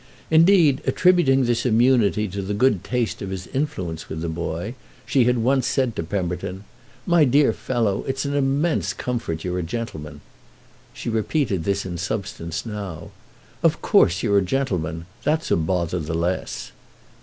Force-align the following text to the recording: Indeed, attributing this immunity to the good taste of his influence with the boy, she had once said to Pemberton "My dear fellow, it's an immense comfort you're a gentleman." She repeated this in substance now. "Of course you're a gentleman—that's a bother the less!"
Indeed, 0.31 0.81
attributing 0.87 1.43
this 1.43 1.63
immunity 1.63 2.27
to 2.29 2.41
the 2.41 2.55
good 2.55 2.83
taste 2.83 3.21
of 3.21 3.29
his 3.29 3.45
influence 3.45 4.09
with 4.09 4.21
the 4.21 4.29
boy, 4.29 4.73
she 5.05 5.25
had 5.25 5.37
once 5.37 5.67
said 5.67 5.95
to 5.95 6.01
Pemberton 6.01 6.63
"My 7.05 7.23
dear 7.23 7.53
fellow, 7.53 8.03
it's 8.07 8.25
an 8.25 8.33
immense 8.33 8.93
comfort 8.93 9.43
you're 9.43 9.59
a 9.59 9.61
gentleman." 9.61 10.21
She 10.91 11.07
repeated 11.07 11.65
this 11.65 11.85
in 11.85 11.99
substance 11.99 12.65
now. 12.65 13.11
"Of 13.61 13.83
course 13.83 14.23
you're 14.23 14.39
a 14.39 14.55
gentleman—that's 15.21 15.51
a 15.51 15.55
bother 15.55 15.99
the 15.99 16.15
less!" 16.15 16.71